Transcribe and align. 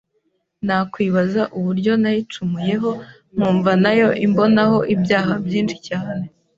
nakwibaza 0.65 1.41
uburyo 1.57 1.91
nayicumuyeho 2.01 2.91
nkumva 3.33 3.71
na 3.83 3.91
yo 3.99 4.07
imbonaho 4.25 4.77
ibyaha 4.95 5.33
byinshi 5.45 5.77
cyane 5.87 6.23